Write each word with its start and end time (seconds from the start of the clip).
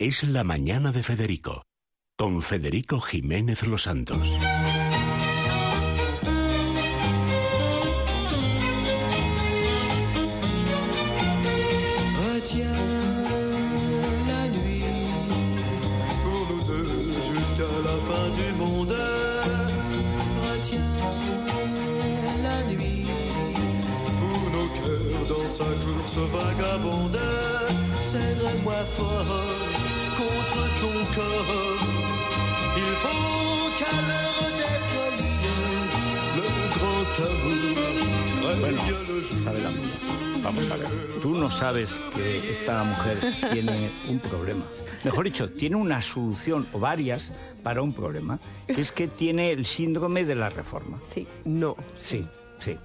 es 0.00 0.22
La 0.22 0.44
Mañana 0.44 0.92
de 0.92 1.02
Federico, 1.02 1.64
con 2.16 2.40
Federico 2.40 3.00
Jiménez 3.00 3.66
Los 3.66 3.82
Santos. 3.82 4.16
Retiens 12.22 12.64
la 14.28 14.48
nuit 14.50 14.84
pour 16.22 16.46
nous 16.48 16.62
deux 16.62 17.12
jusqu'à 17.32 17.72
la 17.82 17.96
fin 18.06 18.28
du 18.38 18.52
monde. 18.56 18.96
Retiens 20.44 20.94
la 22.44 22.62
nuit 22.72 23.04
pour 24.20 24.50
nos 24.52 24.68
cœurs 24.78 25.26
dans 25.28 25.48
sa 25.48 25.64
course 25.64 26.18
vagabonde. 26.18 27.18
Serre-moi 28.00 28.74
fort 28.96 29.77
contre 30.18 30.60
ton 30.80 30.96
corps. 31.14 31.54
Il 32.76 32.92
faut 33.02 33.70
qu'à 33.78 33.94
l'heure 34.08 34.50
des 34.60 34.78
folies, 34.90 35.54
le 36.36 36.46
grand 36.74 37.14
amour 37.28 38.58
Bueno, 38.60 38.78
revient 38.82 39.02
le 39.08 39.22
jour. 39.22 39.38
sabe 39.44 39.60
la 39.62 39.70
mía. 39.70 40.42
Vamos 40.42 40.70
a 40.70 40.76
ver. 40.76 40.88
Tú 41.22 41.30
no 41.36 41.50
sabes 41.50 41.98
que 42.14 42.38
esta 42.52 42.84
mujer 42.84 43.18
tiene 43.52 43.90
un 44.08 44.18
problema. 44.20 44.64
Mejor 45.04 45.24
dicho, 45.24 45.50
tiene 45.50 45.76
una 45.76 46.00
solución 46.02 46.66
o 46.72 46.78
varias 46.78 47.32
para 47.62 47.82
un 47.82 47.92
problema, 47.92 48.38
que 48.66 48.80
es 48.80 48.90
que 48.92 49.06
tiene 49.08 49.52
el 49.52 49.66
síndrome 49.66 50.24
de 50.24 50.34
la 50.34 50.48
reforma. 50.48 51.00
Sí. 51.12 51.26
No. 51.44 51.76
Sí, 51.98 52.26
sí. 52.60 52.76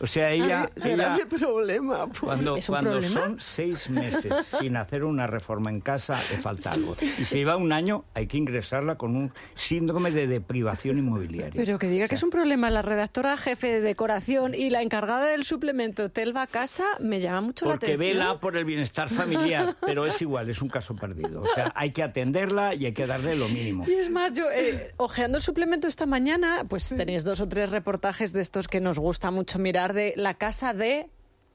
O 0.00 0.06
sea, 0.06 0.30
ella, 0.30 0.68
Ay, 0.82 0.92
ella 0.92 1.18
problema. 1.28 2.06
pues. 2.06 2.20
cuando, 2.20 2.56
¿Es 2.56 2.68
un 2.68 2.72
cuando 2.74 2.90
problema? 2.92 3.14
son 3.14 3.36
seis 3.40 3.90
meses 3.90 4.46
sin 4.60 4.76
hacer 4.76 5.04
una 5.04 5.26
reforma 5.26 5.70
en 5.70 5.80
casa, 5.80 6.14
le 6.30 6.38
falta 6.38 6.72
algo. 6.72 6.96
Y 7.18 7.24
si 7.24 7.36
lleva 7.38 7.56
un 7.56 7.72
año, 7.72 8.04
hay 8.14 8.26
que 8.26 8.38
ingresarla 8.38 8.96
con 8.96 9.14
un 9.16 9.32
síndrome 9.56 10.10
de 10.10 10.26
deprivación 10.26 10.98
inmobiliaria. 10.98 11.52
Pero 11.54 11.78
que 11.78 11.88
diga 11.88 12.06
O 12.06 12.08
que 12.08 12.14
es 12.14 12.22
un 12.22 12.30
problema 12.30 12.70
la 12.70 12.82
redactora 12.82 13.36
jefe 13.36 13.66
de 13.68 13.80
decoración 13.80 14.54
y 14.54 14.70
la 14.70 14.82
encargada 14.82 15.26
del 15.26 15.44
suplemento 15.44 16.10
Telva 16.10 16.46
Casa 16.46 16.84
me 16.98 17.20
llama 17.20 17.42
mucho 17.42 17.66
la 17.66 17.72
Porque 17.72 17.92
atención. 17.94 18.18
vela 18.18 18.40
por 18.40 18.56
el 18.56 18.64
bienestar 18.64 19.10
familiar, 19.10 19.76
pero 19.84 20.06
es 20.06 20.20
igual, 20.22 20.48
es 20.48 20.62
un 20.62 20.68
caso 20.68 20.96
perdido. 20.96 21.42
O 21.42 21.48
sea, 21.54 21.72
hay 21.74 21.90
que 21.92 22.02
atenderla 22.02 22.74
y 22.74 22.86
hay 22.86 22.92
que 22.92 23.06
darle 23.06 23.36
lo 23.36 23.48
mínimo. 23.48 23.84
Y 23.86 23.92
es 23.92 24.10
más, 24.10 24.32
yo, 24.32 24.50
eh, 24.50 24.92
ojeando 24.96 25.38
el 25.38 25.42
suplemento 25.42 25.86
esta 25.88 26.06
mañana, 26.06 26.64
pues 26.68 26.88
tenéis 26.88 27.24
dos 27.24 27.40
o 27.40 27.48
tres 27.48 27.70
reportajes 27.70 28.32
de 28.32 28.40
estos 28.40 28.66
que 28.68 28.80
nos 28.80 28.98
gusta 28.98 29.30
mucho 29.30 29.58
mirar 29.58 29.89
de 29.92 30.14
la 30.16 30.34
casa 30.34 30.72
de 30.72 31.08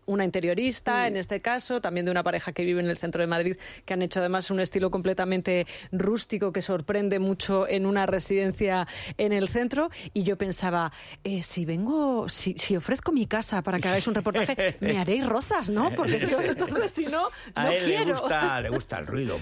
una 0.06 0.24
interiorista, 0.26 1.08
en 1.08 1.18
este 1.18 1.42
caso, 1.42 1.82
también 1.82 2.06
de 2.06 2.12
una 2.12 2.24
pareja 2.24 2.52
que 2.54 2.64
vive 2.66 2.80
en 2.82 2.90
el 2.90 2.98
centro 2.98 3.22
de 3.22 3.28
Madrid, 3.28 3.58
que 3.86 3.94
han 3.94 4.02
hecho 4.02 4.20
además 4.20 4.52
un 4.52 4.60
estilo 4.60 4.92
completamente 4.92 5.66
rústico 5.92 6.52
que 6.52 6.62
sorprende 6.62 7.20
mucho 7.20 7.68
en 7.68 7.86
una 7.86 8.06
residencia 8.06 8.88
en 9.18 9.34
el 9.34 9.48
centro. 9.50 9.90
Y 10.14 10.24
yo 10.24 10.38
pensaba, 10.38 10.92
eh, 11.24 11.44
si 11.44 11.66
vengo, 11.66 12.30
si, 12.30 12.54
si 12.58 12.76
ofrezco 12.76 13.12
mi 13.12 13.26
casa 13.28 13.62
para 13.62 13.80
que 13.80 13.88
hagáis 13.88 14.08
un 14.08 14.16
reportaje, 14.16 14.78
me 14.80 14.98
haréis 15.00 15.26
rozas, 15.26 15.70
¿no? 15.70 15.92
Porque 15.96 16.20
yo 16.20 16.40
entonces, 16.42 16.92
si 16.92 17.06
no, 17.08 17.30
A 17.56 17.66
no 17.66 17.72
él 17.72 17.84
quiero. 17.86 18.06
le 18.06 18.12
gusta, 18.14 18.62
le 18.62 18.70
gusta 18.70 19.00
el 19.00 19.08
ruido, 19.08 19.38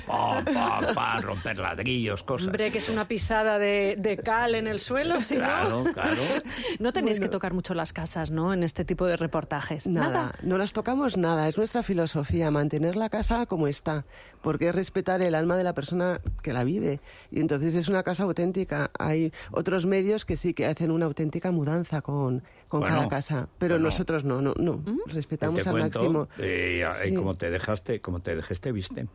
romper 1.21 1.57
ladrillos, 1.59 2.23
cosas. 2.23 2.47
Hombre, 2.47 2.71
que 2.71 2.77
es 2.79 2.89
una 2.89 3.07
pisada 3.07 3.59
de, 3.59 3.95
de 3.97 4.17
cal 4.17 4.55
en 4.55 4.67
el 4.67 4.79
suelo, 4.79 5.21
si 5.21 5.35
Claro, 5.35 5.83
no. 5.83 5.93
claro. 5.93 6.21
No 6.79 6.93
tenéis 6.93 7.19
que 7.19 7.29
tocar 7.29 7.53
mucho 7.53 7.73
las 7.73 7.93
casas, 7.93 8.31
¿no? 8.31 8.53
En 8.53 8.63
este 8.63 8.85
tipo 8.85 9.05
de 9.05 9.17
reportajes. 9.17 9.87
Nada, 9.87 10.31
no 10.53 10.59
las 10.59 10.71
tocamos 10.71 11.17
nada. 11.17 11.47
Es 11.47 11.57
nuestra 11.57 11.81
filosofía, 11.81 12.51
mantener 12.51 12.95
la 12.95 13.09
casa 13.09 13.47
como 13.47 13.67
está, 13.67 14.05
porque 14.43 14.67
es 14.69 14.75
respetar 14.75 15.19
el 15.23 15.33
alma 15.33 15.57
de 15.57 15.63
la 15.63 15.73
persona 15.73 16.21
que 16.43 16.53
la 16.53 16.63
vive. 16.63 16.99
Y 17.31 17.39
entonces 17.39 17.73
es 17.73 17.87
una 17.87 18.03
casa 18.03 18.21
auténtica. 18.23 18.91
Hay 18.99 19.33
otros 19.51 19.87
medios 19.87 20.25
que 20.25 20.37
sí 20.37 20.53
que 20.53 20.67
hacen 20.67 20.91
una 20.91 21.05
auténtica 21.07 21.49
mudanza 21.49 22.03
con, 22.03 22.43
con 22.67 22.81
Bueno, 22.81 22.95
cada 22.97 23.07
casa, 23.09 23.47
pero 23.57 23.75
bueno. 23.75 23.85
nosotros 23.85 24.23
no, 24.25 24.41
no, 24.41 24.53
no. 24.57 24.73
¿Mm? 24.77 24.99
Respetamos 25.07 25.63
Te 25.63 25.69
al 25.69 25.73
cuento, 25.73 25.99
máximo. 25.99 26.27
eh, 26.37 26.85
y 27.03 27.09
Sí. 27.09 27.15
como 27.15 27.35
te 27.35 27.49
dejaste, 27.49 27.99
como 27.99 28.19
te 28.21 28.35
dejé, 28.35 28.53
te 28.55 28.71
viste. 28.71 29.07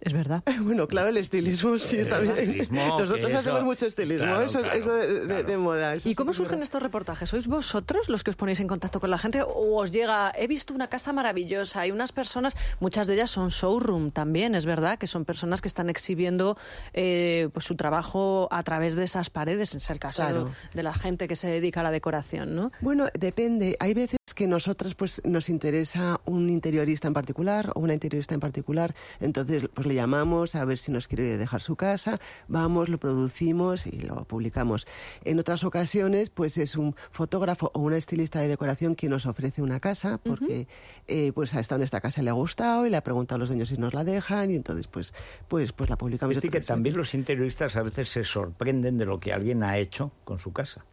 Es 0.00 0.12
verdad. 0.12 0.42
Bueno, 0.62 0.86
claro, 0.88 1.08
el 1.08 1.16
estilismo 1.16 1.78
sí, 1.78 1.98
El 1.98 2.08
también. 2.08 2.32
estilismo, 2.36 2.86
Nosotros 2.98 3.26
que 3.26 3.34
hacemos 3.36 3.58
eso- 3.60 3.64
mucho 3.66 3.86
estilismo, 3.86 4.24
claro, 4.26 4.40
eso, 4.42 4.60
claro, 4.60 4.74
eso 4.78 4.94
de, 4.94 5.06
de- 5.20 5.26
claro. 5.26 5.42
de 5.48 5.56
moda. 5.56 5.94
eso 5.94 6.08
¿Y 6.08 6.14
cómo 6.14 6.32
surgen 6.32 6.62
estos 6.62 6.82
reportajes? 6.82 7.28
¿Sois 7.30 7.46
vosotros 7.46 8.08
los 8.08 8.22
que 8.24 8.30
os 8.30 8.36
ponéis 8.36 8.60
en 8.60 8.68
contacto 8.68 9.00
con 9.00 9.10
la 9.10 9.18
gente 9.18 9.42
o 9.42 9.76
os 9.80 9.90
llega, 9.92 10.32
he 10.36 10.46
visto 10.46 10.74
una 10.74 10.88
casa 10.88 11.12
maravillosa, 11.12 11.80
hay 11.80 11.90
unas 11.92 12.12
personas, 12.12 12.56
muchas 12.80 13.06
de 13.06 13.14
ellas 13.14 13.30
son 13.30 13.48
showroom 13.48 14.10
también, 14.10 14.54
es 14.54 14.66
verdad, 14.66 14.98
que 14.98 15.06
son 15.06 15.24
personas 15.24 15.60
que 15.62 15.68
están 15.68 15.88
exhibiendo 15.88 16.56
eh, 16.92 17.48
pues 17.52 17.64
su 17.64 17.76
trabajo 17.76 18.48
a 18.50 18.62
través 18.62 18.96
de 18.96 19.04
esas 19.04 19.30
paredes, 19.30 19.74
es 19.74 19.88
el 19.90 19.98
caso 19.98 20.22
Claro. 20.22 20.44
de, 20.46 20.50
de 20.74 20.82
la 20.82 20.94
gente 20.94 21.28
que 21.28 21.36
se 21.36 21.46
dedica 21.48 21.80
a 21.80 21.84
la 21.84 21.90
decoración, 21.90 22.54
¿no? 22.54 22.72
Bueno, 22.80 23.06
depende. 23.18 23.76
Hay 23.80 23.94
veces 23.94 24.16
que 24.34 24.46
nosotros 24.46 24.94
pues 24.94 25.22
nos 25.24 25.48
interesa 25.48 26.20
un 26.26 26.50
interiorista 26.50 27.08
en 27.08 27.14
particular 27.14 27.70
o 27.74 27.80
una 27.80 27.94
interiorista 27.94 28.34
en 28.34 28.40
particular, 28.40 28.94
entonces 29.20 29.68
pues 29.72 29.85
le 29.86 29.94
llamamos 29.94 30.54
a 30.54 30.64
ver 30.64 30.78
si 30.78 30.92
nos 30.92 31.08
quiere 31.08 31.38
dejar 31.38 31.60
su 31.62 31.76
casa, 31.76 32.18
vamos, 32.48 32.88
lo 32.88 32.98
producimos 32.98 33.86
y 33.86 34.00
lo 34.00 34.24
publicamos. 34.24 34.86
En 35.24 35.38
otras 35.38 35.64
ocasiones 35.64 36.30
pues 36.30 36.58
es 36.58 36.76
un 36.76 36.94
fotógrafo 37.10 37.70
o 37.74 37.80
una 37.80 37.96
estilista 37.96 38.40
de 38.40 38.48
decoración 38.48 38.94
quien 38.94 39.12
nos 39.12 39.26
ofrece 39.26 39.62
una 39.62 39.80
casa 39.80 40.18
porque 40.18 40.66
eh, 41.08 41.32
pues 41.34 41.54
ha 41.54 41.60
estado 41.60 41.80
en 41.80 41.84
esta 41.84 42.00
casa 42.00 42.20
y 42.20 42.24
le 42.24 42.30
ha 42.30 42.34
gustado 42.34 42.86
y 42.86 42.90
le 42.90 42.96
ha 42.96 43.02
preguntado 43.02 43.36
a 43.36 43.38
los 43.40 43.48
dueños 43.48 43.68
si 43.68 43.76
nos 43.76 43.94
la 43.94 44.04
dejan 44.04 44.50
y 44.50 44.54
entonces 44.56 44.86
pues 44.86 45.12
pues 45.48 45.72
pues 45.72 45.88
la 45.90 45.96
publicamos. 45.96 46.36
Es 46.36 46.42
decir, 46.42 46.50
que 46.50 46.60
también 46.60 46.96
los 46.96 47.14
interioristas 47.14 47.76
a 47.76 47.82
veces 47.82 48.08
se 48.10 48.24
sorprenden 48.24 48.98
de 48.98 49.06
lo 49.06 49.20
que 49.20 49.32
alguien 49.32 49.62
ha 49.62 49.78
hecho 49.78 50.12
con 50.24 50.38
su 50.38 50.52
casa. 50.52 50.84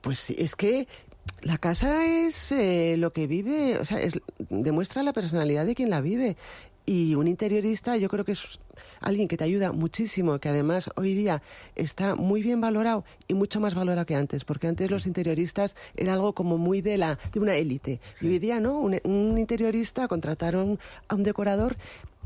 Pues 0.00 0.18
sí, 0.20 0.36
es 0.38 0.54
que 0.54 0.86
la 1.42 1.58
casa 1.58 2.06
es 2.06 2.52
eh, 2.52 2.96
lo 2.98 3.12
que 3.12 3.26
vive, 3.26 3.78
o 3.78 3.84
sea, 3.84 4.00
es- 4.00 4.20
demuestra 4.48 5.02
la 5.02 5.12
personalidad 5.12 5.66
de 5.66 5.74
quien 5.74 5.90
la 5.90 6.00
vive. 6.00 6.36
Y 6.88 7.14
un 7.16 7.28
interiorista 7.28 7.98
yo 7.98 8.08
creo 8.08 8.24
que 8.24 8.32
es 8.32 8.58
alguien 9.02 9.28
que 9.28 9.36
te 9.36 9.44
ayuda 9.44 9.72
muchísimo, 9.72 10.38
que 10.38 10.48
además 10.48 10.88
hoy 10.96 11.12
día 11.12 11.42
está 11.76 12.14
muy 12.14 12.42
bien 12.42 12.62
valorado 12.62 13.04
y 13.26 13.34
mucho 13.34 13.60
más 13.60 13.74
valorado 13.74 14.06
que 14.06 14.14
antes, 14.14 14.46
porque 14.46 14.68
antes 14.68 14.90
los 14.90 15.06
interioristas 15.06 15.76
era 15.96 16.14
algo 16.14 16.32
como 16.32 16.56
muy 16.56 16.80
de 16.80 16.96
la 16.96 17.18
de 17.30 17.40
una 17.40 17.56
élite. 17.56 18.00
Y 18.22 18.28
hoy 18.28 18.38
día 18.38 18.58
no, 18.58 18.78
un, 18.78 18.98
un 19.04 19.36
interiorista 19.36 20.08
contrataron 20.08 20.78
a 21.08 21.14
un 21.14 21.24
decorador 21.24 21.76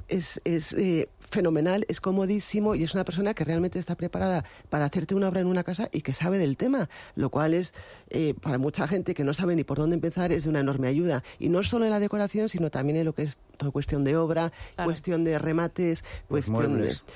es, 0.06 0.40
es 0.44 0.72
eh, 0.74 1.08
fenomenal, 1.32 1.84
es 1.88 2.00
comodísimo 2.00 2.74
y 2.76 2.84
es 2.84 2.94
una 2.94 3.04
persona 3.04 3.34
que 3.34 3.44
realmente 3.44 3.78
está 3.78 3.96
preparada 3.96 4.44
para 4.70 4.84
hacerte 4.84 5.14
una 5.14 5.28
obra 5.28 5.40
en 5.40 5.46
una 5.48 5.64
casa 5.64 5.88
y 5.92 6.02
que 6.02 6.14
sabe 6.14 6.38
del 6.38 6.56
tema, 6.56 6.88
lo 7.16 7.30
cual 7.30 7.54
es, 7.54 7.74
eh, 8.10 8.34
para 8.40 8.58
mucha 8.58 8.86
gente 8.86 9.14
que 9.14 9.24
no 9.24 9.34
sabe 9.34 9.56
ni 9.56 9.64
por 9.64 9.78
dónde 9.78 9.94
empezar, 9.94 10.30
es 10.30 10.44
de 10.44 10.50
una 10.50 10.60
enorme 10.60 10.86
ayuda. 10.88 11.24
Y 11.40 11.48
no 11.48 11.62
solo 11.64 11.84
en 11.86 11.90
la 11.90 11.98
decoración, 11.98 12.48
sino 12.48 12.70
también 12.70 12.96
en 12.98 13.06
lo 13.06 13.14
que 13.14 13.22
es 13.24 13.38
toda 13.56 13.72
cuestión 13.72 14.04
de 14.04 14.16
obra, 14.16 14.52
Claro. 14.76 14.88
cuestión 14.88 15.24
de 15.24 15.38
remates, 15.38 16.04
Los 16.22 16.28
cuestión 16.28 16.72
muebles. 16.72 16.98
de... 16.98 17.12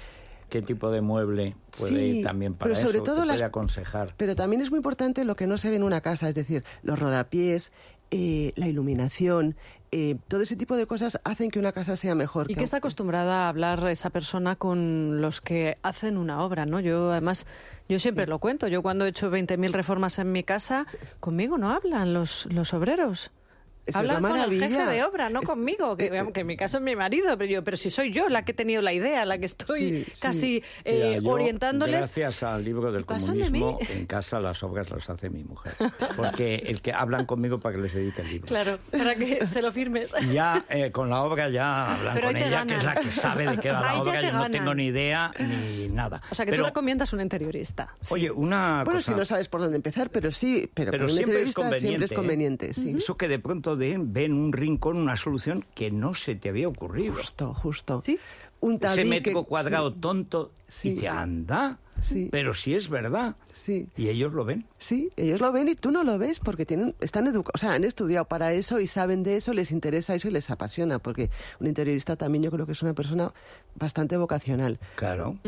¿Qué 0.48 0.62
tipo 0.62 0.92
de 0.92 1.00
mueble 1.00 1.56
puede 1.76 1.92
Sí, 1.92 2.18
ir 2.18 2.24
también 2.24 2.54
para 2.54 2.68
pero 2.72 2.80
sobre 2.80 2.98
eso? 2.98 3.04
todo 3.04 3.16
¿Te 3.16 3.20
puede 3.22 3.38
las- 3.38 3.42
aconsejar? 3.42 4.14
Pero 4.16 4.36
también 4.36 4.62
es 4.62 4.70
muy 4.70 4.76
importante 4.78 5.24
lo 5.24 5.34
que 5.34 5.46
no 5.48 5.58
se 5.58 5.70
ve 5.70 5.76
en 5.76 5.82
una 5.82 6.00
casa, 6.00 6.28
es 6.28 6.36
decir, 6.36 6.62
los 6.84 6.98
rodapiés, 7.00 7.72
eh, 8.12 8.52
la 8.54 8.68
iluminación, 8.68 9.56
eh, 9.92 10.16
todo 10.28 10.42
ese 10.42 10.56
tipo 10.56 10.76
de 10.76 10.86
cosas 10.86 11.20
hacen 11.24 11.50
que 11.50 11.58
una 11.58 11.72
casa 11.72 11.96
sea 11.96 12.14
mejor. 12.14 12.50
¿Y 12.50 12.54
que 12.54 12.64
está 12.64 12.78
acostumbrada 12.78 13.44
a 13.44 13.48
hablar 13.48 13.86
esa 13.88 14.10
persona 14.10 14.56
con 14.56 15.20
los 15.20 15.40
que 15.40 15.78
hacen 15.82 16.16
una 16.16 16.42
obra, 16.42 16.66
no? 16.66 16.80
Yo, 16.80 17.12
además, 17.12 17.46
yo 17.88 17.98
siempre 17.98 18.26
lo 18.26 18.38
cuento. 18.38 18.68
Yo 18.68 18.82
cuando 18.82 19.04
he 19.06 19.08
hecho 19.08 19.30
20.000 19.30 19.70
reformas 19.72 20.18
en 20.18 20.32
mi 20.32 20.42
casa, 20.42 20.86
conmigo 21.20 21.58
no 21.58 21.70
hablan 21.70 22.12
los, 22.12 22.46
los 22.46 22.74
obreros. 22.74 23.30
Esa 23.86 24.00
es 24.00 24.06
la 24.06 24.16
Hablan 24.16 24.32
con 24.32 24.40
el 24.40 24.50
jefe 24.60 24.68
maravilla. 24.74 24.90
de 24.92 25.04
obra, 25.04 25.30
no 25.30 25.40
Es- 25.40 25.46
conmigo, 25.46 25.96
que, 25.96 26.06
eh, 26.06 26.24
que 26.34 26.40
en 26.40 26.46
mi 26.46 26.56
caso 26.56 26.78
es 26.78 26.82
mi 26.82 26.96
marido, 26.96 27.38
pero 27.38 27.50
yo, 27.50 27.64
pero 27.64 27.76
si 27.76 27.88
soy 27.90 28.10
yo 28.10 28.28
la 28.28 28.44
que 28.44 28.52
he 28.52 28.54
tenido 28.54 28.82
la 28.82 28.92
idea, 28.92 29.24
la 29.24 29.38
que 29.38 29.46
estoy 29.46 29.78
Sí, 29.78 30.04
sí. 30.12 30.20
casi 30.20 30.62
eh, 30.84 31.08
Mira, 31.14 31.20
yo, 31.20 31.30
orientándoles. 31.30 31.96
Gracias 32.00 32.42
al 32.42 32.64
libro 32.64 32.90
del 32.92 33.04
pasan 33.04 33.38
de 33.38 33.44
comunismo, 33.44 33.78
en 33.88 34.06
casa 34.06 34.40
las 34.40 34.62
obras 34.62 34.90
las 34.90 35.08
hace 35.08 35.30
mi 35.30 35.44
mujer. 35.44 35.74
Porque 36.16 36.56
el 36.66 36.82
que 36.82 36.92
hablan 36.92 37.26
conmigo 37.26 37.60
para 37.60 37.76
que 37.76 37.82
les 37.82 37.94
dedique 37.94 38.22
el 38.22 38.28
libro. 38.28 38.46
Claro, 38.48 38.78
para 38.90 39.14
que 39.14 39.46
se 39.46 39.62
lo 39.62 39.70
firmes. 39.72 40.10
Y 40.22 40.32
ya 40.34 40.64
eh, 40.68 40.90
con 40.90 41.08
la 41.10 41.22
obra 41.22 41.48
ya 41.48 41.94
hablan 41.94 42.14
Pero 42.14 42.26
con 42.28 42.36
ella, 42.36 42.66
que 42.66 42.76
es 42.76 42.84
la 42.84 42.94
que 42.94 43.12
sabe 43.12 43.46
de 43.46 43.56
qué 43.58 43.70
va 43.70 43.80
la 43.82 44.00
obra. 44.02 44.20
Yo 44.22 44.32
no 44.32 44.50
tengo 44.50 44.74
ni 44.74 44.86
idea 44.86 45.30
ni 45.38 45.88
nada. 45.88 46.22
O 46.30 46.34
sea, 46.34 46.44
que 46.44 46.50
Pero, 46.50 46.64
tú 46.64 46.66
recomiendas 46.68 47.12
un 47.12 47.20
interiorista. 47.20 47.94
Oye, 48.10 48.30
una 48.30 48.82
Bueno, 48.84 48.98
cosa... 48.98 49.12
si 49.12 49.16
no 49.18 49.24
sabes 49.24 49.48
por 49.48 49.60
dónde 49.60 49.76
empezar, 49.76 50.10
pero 50.10 50.30
sí, 50.30 50.68
pero, 50.74 50.90
Pero 50.90 51.08
siempre 51.08 51.42
es 51.42 51.48
interiorista 51.50 51.60
conveniente. 51.62 51.88
siempre 51.88 52.04
es 52.06 52.12
¿eh? 52.12 52.14
conveniente, 52.16 52.74
sí. 52.74 52.94
Eso 52.98 53.16
que 53.16 53.28
de 53.28 53.38
pronto 53.38 53.75
de, 53.76 53.96
ven 53.98 54.32
un 54.32 54.52
rincón 54.52 54.96
una 54.96 55.16
solución 55.16 55.64
que 55.74 55.90
no 55.90 56.14
se 56.14 56.34
te 56.34 56.48
había 56.48 56.68
ocurrido. 56.68 57.14
Justo, 57.14 57.54
justo. 57.54 58.02
¿Sí? 58.04 58.18
Un 58.60 58.74
Ese 58.74 58.80
tabique- 58.80 59.08
metro 59.08 59.44
cuadrado 59.44 59.90
sí. 59.90 59.96
tonto. 60.00 60.52
Sí. 60.68 60.88
Y 60.88 60.90
dice, 60.92 61.08
anda. 61.08 61.78
Sí. 62.00 62.28
pero 62.30 62.54
sí 62.54 62.74
es 62.74 62.88
verdad. 62.88 63.36
Sí. 63.52 63.88
Y 63.96 64.08
ellos 64.08 64.32
lo 64.34 64.44
ven. 64.44 64.66
Sí, 64.78 65.10
ellos 65.16 65.40
lo 65.40 65.50
ven 65.52 65.68
y 65.68 65.74
tú 65.74 65.90
no 65.90 66.04
lo 66.04 66.18
ves 66.18 66.40
porque 66.40 66.66
tienen, 66.66 66.94
están 67.00 67.26
educados, 67.26 67.52
o 67.54 67.58
sea, 67.58 67.72
han 67.72 67.84
estudiado 67.84 68.24
para 68.26 68.52
eso 68.52 68.80
y 68.80 68.86
saben 68.86 69.22
de 69.22 69.36
eso, 69.36 69.52
les 69.52 69.70
interesa 69.70 70.14
eso 70.14 70.28
y 70.28 70.30
les 70.30 70.50
apasiona, 70.50 70.98
porque 70.98 71.30
un 71.60 71.66
interiorista 71.66 72.16
también 72.16 72.44
yo 72.44 72.50
creo 72.50 72.66
que 72.66 72.72
es 72.72 72.82
una 72.82 72.94
persona 72.94 73.32
bastante 73.74 74.16
vocacional 74.16 74.78
Claro. 74.96 75.38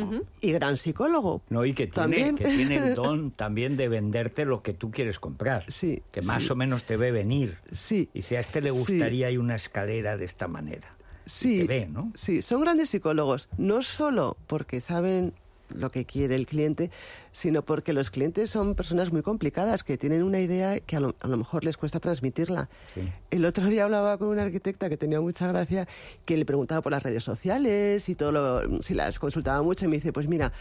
y 0.41 0.53
gran 0.53 0.77
psicólogo. 0.77 1.43
No, 1.51 1.65
y 1.65 1.75
que 1.75 1.87
tiene, 1.87 1.95
También. 2.03 2.37
que 2.37 2.45
tiene 2.45 2.77
el 2.77 2.95
don 2.95 3.31
también 3.31 3.77
de 3.77 3.89
venderte 3.89 4.45
lo 4.45 4.63
que 4.63 4.73
tú 4.75 4.91
quieres 4.91 5.19
comprar. 5.19 5.65
Sí, 5.69 6.03
Que 6.11 6.23
más 6.23 6.45
sí. 6.45 6.51
o 6.53 6.57
menos 6.57 6.85
te 6.85 6.97
ve 6.97 7.13
venir. 7.13 7.59
Sí. 7.73 8.09
Y 8.15 8.23
si 8.23 8.37
a 8.37 8.41
este 8.41 8.61
le 8.61 8.73
Sí. 8.75 8.79
gustaría 8.79 9.27
hay 9.29 9.37
una 9.37 9.55
escalera 9.57 10.17
de 10.17 10.25
esta 10.25 10.49
manera. 10.49 10.95
Y 11.27 11.31
Sí, 11.31 11.59
te 11.61 11.65
ve, 11.67 11.89
¿no? 11.89 12.11
sí, 12.15 12.41
son 12.43 12.63
grandes 12.63 12.89
psicólogos, 12.91 13.49
no 13.59 13.83
solo 13.83 14.37
porque 14.47 14.81
saben 14.81 15.35
lo 15.75 15.91
que 15.91 16.05
quiere 16.05 16.35
el 16.35 16.47
cliente, 16.47 16.91
sino 17.33 17.63
porque 17.63 17.93
los 17.93 18.11
clientes 18.11 18.51
son 18.51 18.75
personas 18.75 19.13
muy 19.13 19.23
complicadas 19.23 19.85
que 19.85 19.99
tienen 19.99 20.23
una 20.23 20.41
idea 20.41 20.81
que 20.81 20.97
a 20.97 21.01
lo, 21.01 21.15
a 21.21 21.29
lo 21.29 21.37
mejor 21.37 21.65
les 21.65 21.77
cuesta 21.77 22.01
transmitirla. 22.01 22.69
Sí. 22.95 23.03
El 23.31 23.45
otro 23.45 23.67
día 23.67 23.85
hablaba 23.85 24.19
con 24.19 24.29
una 24.29 24.43
arquitecta 24.43 24.89
que 24.89 24.97
tenía 24.97 25.21
mucha 25.21 25.47
gracia, 25.49 25.87
que 26.25 26.37
le 26.37 26.45
preguntaba 26.45 26.81
por 26.83 26.93
las 26.93 27.03
redes 27.03 27.25
sociales 27.25 28.09
y 28.09 28.15
todo 28.15 28.33
lo, 28.33 28.83
si 28.83 28.95
las 28.95 29.19
consultaba 29.19 29.63
mucho 29.63 29.85
y 29.85 29.89
me 29.89 29.97
dice, 29.97 30.13
pues 30.13 30.29
mira, 30.29 30.53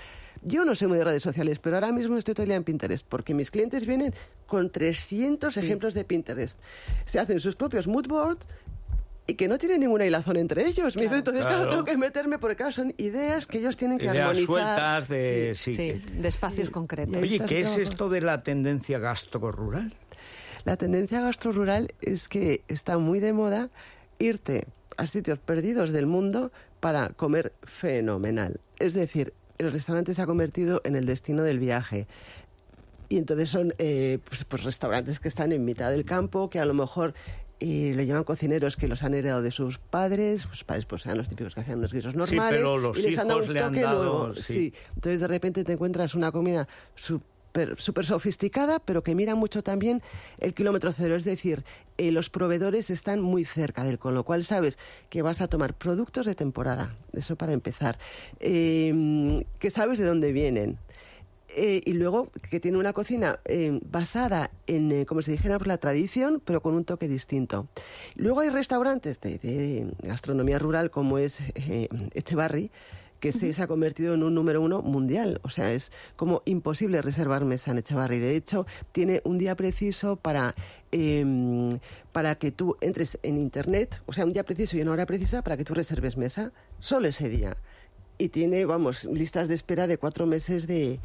yo 0.44 0.66
no 0.66 0.76
soy 0.76 0.88
muy 0.88 0.98
de 0.98 1.04
redes 1.04 1.24
sociales, 1.24 1.60
pero 1.60 1.78
ahora 1.78 1.92
mismo 1.92 2.18
estoy 2.18 2.34
día 2.46 2.56
en 2.56 2.64
Pinterest, 2.64 3.06
porque 3.08 3.34
mis 3.34 3.52
clientes 3.52 3.86
vienen 3.86 4.14
con 4.46 4.70
300 4.70 5.58
ejemplos 5.58 5.94
de 5.94 6.04
Pinterest. 6.04 6.60
Se 7.06 7.20
hacen 7.20 7.40
sus 7.40 7.56
propios 7.56 7.88
mood 7.88 8.08
boards 8.08 8.46
y 9.28 9.36
que 9.36 9.48
no 9.50 9.58
tienen 9.58 9.82
ninguna 9.82 10.06
hilazón 10.06 10.38
entre 10.38 10.66
ellos. 10.66 10.96
Me 10.96 11.04
dice, 11.04 11.18
entonces, 11.18 11.42
claro, 11.46 11.58
Claro. 11.64 11.70
tengo 11.72 11.84
que 11.86 11.98
meterme 11.98 12.40
porque, 12.40 12.56
claro, 12.56 12.72
son 12.72 12.94
ideas 12.98 13.46
que 13.46 13.58
ellos 13.60 13.76
tienen 13.76 13.98
que 13.98 14.06
Ideas 14.06 14.20
armonizar. 14.30 14.46
sueltas 14.48 15.10
de... 15.10 15.54
Sí. 15.56 15.76
sí, 15.76 15.94
Sí, 15.94 16.00
que- 16.02 16.22
de 16.22 16.28
espacios 16.30 16.68
Sí. 16.68 16.74
concretos. 16.74 17.18
Oye, 17.22 17.40
¿qué 17.42 17.60
es 17.62 17.78
esto 17.78 18.08
de 18.10 18.22
la 18.22 18.42
tendencia 18.44 19.00
gastro-rural? 19.00 19.94
La 20.64 20.78
tendencia 20.78 21.22
gastrorural 21.22 21.94
es 22.02 22.28
que 22.30 22.62
está 22.68 22.98
muy 22.98 23.20
de 23.20 23.34
moda 23.34 23.70
irte 24.20 24.68
a 24.98 25.08
sitios 25.08 25.40
perdidos 25.40 25.92
del 25.92 26.06
mundo 26.06 26.52
para 26.80 27.10
comer 27.10 27.54
fenomenal. 27.64 28.60
Es 28.80 28.94
decir, 28.94 29.34
el 29.58 29.72
restaurante 29.72 30.14
se 30.14 30.22
ha 30.22 30.26
convertido 30.26 30.82
en 30.86 30.96
el 30.96 31.06
destino 31.06 31.44
del 31.44 31.60
viaje. 31.60 32.08
Y 33.10 33.18
entonces 33.18 33.50
son 33.50 33.74
eh, 33.78 34.20
pues, 34.26 34.44
pues 34.46 34.64
restaurantes 34.64 35.20
que 35.20 35.28
están 35.30 35.52
en 35.52 35.64
mitad 35.66 35.90
del 35.92 36.04
campo, 36.06 36.50
que 36.50 36.60
a 36.60 36.66
lo 36.66 36.74
mejor 36.74 37.14
eh, 37.60 37.94
lo 37.96 38.04
llaman 38.04 38.24
cocineros 38.24 38.76
que 38.78 38.88
los 38.88 39.04
han 39.04 39.14
heredado 39.14 39.42
de 39.42 39.52
sus 39.52 39.78
padres. 39.80 40.42
Sus 40.42 40.64
padres 40.64 40.86
pues 40.86 41.06
eran 41.06 41.18
los 41.18 41.28
típicos 41.30 41.56
que 41.56 41.62
hacían 41.62 41.80
unos 41.80 41.94
guisos 41.94 42.16
normales. 42.16 42.56
pero 42.58 42.78
los 42.78 42.98
y 42.98 43.02
les 43.04 43.18
han 43.18 43.28
dado 43.28 43.40
hijos 43.40 43.48
un 43.50 43.54
le 43.56 43.60
han 43.62 43.68
toque 43.74 43.82
dado- 43.82 44.04
nuevo. 44.04 44.36
sí. 44.36 44.42
sí. 44.54 44.74
Entonces 44.96 45.20
de 45.20 45.28
repente 45.28 45.64
te 45.64 45.74
encuentras 45.74 46.16
una 46.16 46.32
comida 46.32 46.68
súper 46.96 47.26
súper 47.78 48.06
sofisticada, 48.06 48.78
pero 48.78 49.02
que 49.02 49.16
mira 49.16 49.34
mucho 49.34 49.64
también 49.64 50.04
el 50.38 50.54
kilómetro 50.54 50.92
cero. 50.92 51.16
Es 51.16 51.24
decir, 51.24 51.64
eh, 51.98 52.12
los 52.12 52.30
proveedores 52.30 52.92
están 52.92 53.20
muy 53.20 53.46
cerca 53.46 53.84
del, 53.84 53.98
con 53.98 54.14
lo 54.14 54.24
cual 54.24 54.44
sabes 54.44 54.78
que 55.10 55.24
vas 55.24 55.42
a 55.42 55.48
tomar 55.48 55.74
productos 55.74 56.28
de 56.28 56.36
temporada. 56.36 56.96
Eso 57.14 57.36
para 57.36 57.54
empezar. 57.54 57.98
Eh, 58.40 59.44
que 59.58 59.72
sabes 59.72 59.98
de 59.98 60.06
dónde 60.06 60.32
vienen. 60.34 60.78
Eh, 61.56 61.82
y 61.86 61.94
luego 61.94 62.30
que 62.50 62.60
tiene 62.60 62.78
una 62.78 62.94
cocina 62.94 63.40
eh, 63.46 63.80
basada 63.90 64.52
en, 64.68 64.92
eh, 64.92 65.06
como 65.06 65.22
se 65.22 65.32
dijera, 65.32 65.58
por 65.58 65.68
la 65.68 65.78
tradición, 65.78 66.42
pero 66.44 66.62
con 66.62 66.76
un 66.76 66.84
toque 66.84 67.08
distinto. 67.08 67.68
Luego 68.16 68.42
hay 68.42 68.50
restaurantes 68.50 69.22
de, 69.22 69.38
de 69.40 69.88
gastronomía 70.04 70.60
rural 70.60 70.92
como 70.92 71.18
es 71.18 71.40
eh, 71.56 71.88
Echevarri, 72.14 72.70
que 73.20 73.34
se, 73.34 73.52
se 73.52 73.62
ha 73.64 73.68
convertido 73.68 74.14
en 74.14 74.22
un 74.22 74.36
número 74.36 74.62
uno 74.62 74.84
mundial. 74.84 75.40
O 75.44 75.50
sea, 75.50 75.72
es 75.72 75.92
como 76.16 76.44
imposible 76.46 77.02
reservar 77.02 77.46
mesa 77.46 77.72
en 77.72 77.80
Echevarri. 77.80 78.20
De 78.20 78.36
hecho, 78.36 78.68
tiene 78.92 79.22
un 79.24 79.40
día 79.40 79.56
preciso 79.56 80.18
para, 80.18 80.54
eh, 80.92 81.80
para 82.12 82.36
que 82.36 82.52
tú 82.52 82.78
entres 82.82 83.18
en 83.24 83.40
Internet, 83.40 84.04
o 84.06 84.14
sea, 84.14 84.26
un 84.26 84.34
día 84.34 84.44
preciso 84.44 84.78
y 84.78 84.82
una 84.82 84.92
hora 84.92 85.06
precisa 85.06 85.42
para 85.42 85.58
que 85.58 85.64
tú 85.64 85.74
reserves 85.74 86.18
mesa, 86.18 86.52
solo 86.80 87.08
ese 87.08 87.30
día. 87.30 87.58
Y 88.20 88.30
tiene, 88.30 88.66
vamos, 88.66 89.06
listas 89.06 89.48
de 89.48 89.56
espera 89.56 89.88
de 89.88 89.98
cuatro 89.98 90.26
meses 90.28 90.68
de... 90.68 91.00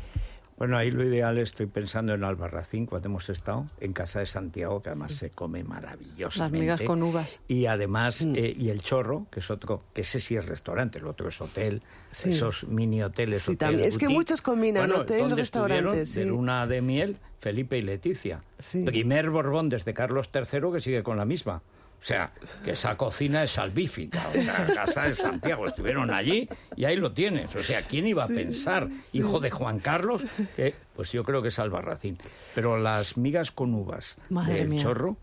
Bueno, 0.63 0.77
ahí 0.79 0.93
lo 0.93 1.03
ideal 1.03 1.39
estoy 1.39 1.67
pensando 1.67 2.15
en 2.15 2.23
Albarracín, 2.23 2.87
cuando 2.87 3.09
hemos 3.09 3.29
estado 3.29 3.67
en 3.81 3.93
Casa 3.93 4.21
de 4.21 4.27
Santiago, 4.27 4.81
que 4.81 4.91
además 4.91 5.11
se 5.11 5.31
come 5.31 5.65
maravillosamente. 5.65 6.39
Las 6.39 6.77
migas 6.77 6.83
con 6.83 7.03
uvas. 7.03 7.41
Y 7.49 7.67
además, 7.67 8.25
Mm. 8.25 8.37
eh, 8.37 8.55
y 8.57 8.69
el 8.71 8.81
chorro, 8.81 9.27
que 9.33 9.41
es 9.41 9.51
otro, 9.51 9.83
que 9.93 10.03
ese 10.03 10.21
sí 10.21 10.37
es 10.37 10.47
restaurante, 10.47 10.99
el 11.01 11.09
otro 11.09 11.31
es 11.31 11.41
hotel, 11.41 11.83
Sí. 12.13 12.35
esos 12.35 12.63
mini 12.69 13.03
hoteles. 13.03 13.43
Sí, 13.43 13.57
también. 13.57 13.89
Es 13.89 13.99
que 13.99 14.09
muchos 14.09 14.41
combinan 14.41 14.87
Bueno, 14.87 15.03
hotel, 15.03 15.23
¿dónde 15.23 15.35
restaurante, 15.35 15.79
estuvieron? 16.03 16.07
sí. 16.07 16.21
De 16.21 16.27
luna 16.27 16.67
de 16.69 16.81
miel, 16.81 17.17
Felipe 17.41 17.77
y 17.79 17.83
Leticia. 17.83 18.45
Sí. 18.61 18.85
Primer 18.85 19.31
Borbón 19.31 19.69
desde 19.69 19.93
Carlos 19.95 20.31
III 20.33 20.61
que 20.75 20.81
sigue 20.81 21.03
con 21.03 21.17
la 21.17 21.25
misma. 21.25 21.61
O 22.03 22.05
sea, 22.05 22.33
que 22.65 22.73
esa 22.73 22.97
cocina 22.97 23.45
es 23.45 23.53
salvífica. 23.53 24.29
O 24.31 24.33
sea, 24.33 24.67
Casa 24.75 25.03
de 25.03 25.15
Santiago. 25.15 25.67
Estuvieron 25.67 26.13
allí 26.13 26.49
y 26.75 26.85
ahí 26.85 26.97
lo 26.97 27.13
tienes. 27.13 27.55
O 27.55 27.63
sea, 27.63 27.83
¿quién 27.83 28.09
iba 28.09 28.25
a 28.25 28.27
pensar, 28.27 28.89
hijo 29.13 29.39
de 29.39 29.53
Juan 29.53 29.79
Carlos? 29.79 30.25
Que, 30.57 30.75
pues 30.97 31.13
yo 31.13 31.23
creo 31.23 31.43
que 31.43 31.49
es 31.49 31.59
Albarracín. 31.61 32.19
Pero 32.57 32.77
las 32.77 33.17
migas 33.17 33.53
con 33.53 33.73
uvas 33.73 34.17
Madre 34.31 34.55
del 34.55 34.69
mía. 34.69 34.83
chorro. 34.83 35.17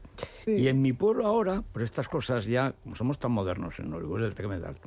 Y 0.47 0.69
en 0.69 0.81
mi 0.81 0.93
pueblo 0.93 1.27
ahora, 1.27 1.63
por 1.73 1.81
estas 1.81 2.07
cosas 2.07 2.45
ya, 2.45 2.73
como 2.83 2.95
somos 2.95 3.19
tan 3.19 3.33
modernos 3.33 3.77
en 3.79 3.93
Orihuela 3.93 4.25
del 4.25 4.35
Tremedal, 4.35 4.77